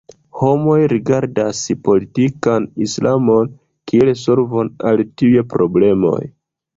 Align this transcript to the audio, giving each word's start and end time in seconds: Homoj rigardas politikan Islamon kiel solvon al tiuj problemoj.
Homoj 0.43 0.75
rigardas 0.93 1.59
politikan 1.89 2.65
Islamon 2.85 3.51
kiel 3.91 4.11
solvon 4.23 4.73
al 4.93 5.05
tiuj 5.23 5.45
problemoj. 5.53 6.19